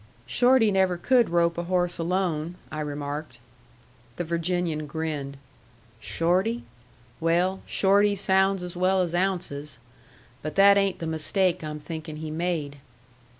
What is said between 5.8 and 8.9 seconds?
"Shorty? Well, Shorty sounds as